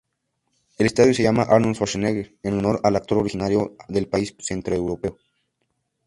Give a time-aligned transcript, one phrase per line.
[0.79, 5.15] El estadio es llamado Arnold Schwarzenegger, en honor al actor originario del país centroeuropeo.